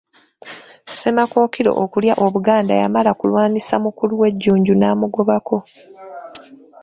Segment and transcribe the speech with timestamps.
[0.89, 5.57] Ssemakookiro okulya Obuganda yamala kulwanyisa mukulu we Jjunju n'amugobako.